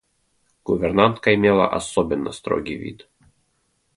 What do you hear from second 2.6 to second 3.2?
вид.